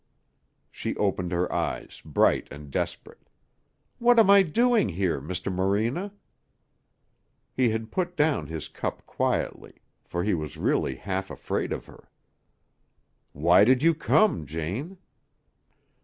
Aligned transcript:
She 0.71 0.95
opened 0.95 1.31
her 1.31 1.53
eyes, 1.53 2.01
bright 2.03 2.47
and 2.49 2.71
desperate. 2.71 3.29
"What 3.99 4.17
am 4.17 4.31
I 4.31 4.41
doing 4.41 4.89
here, 4.89 5.21
Mr. 5.21 5.53
Morena?" 5.53 6.11
He 7.53 7.69
had 7.69 7.91
put 7.91 8.17
down 8.17 8.47
his 8.47 8.67
cup 8.67 9.05
quietly, 9.05 9.75
for 10.03 10.23
he 10.23 10.33
was 10.33 10.57
really 10.57 10.95
half 10.95 11.29
afraid 11.29 11.71
of 11.71 11.85
her. 11.85 12.09
"Why 13.31 13.63
did 13.63 13.83
you 13.83 13.93
come, 13.93 14.47
Jane?" 14.47 14.97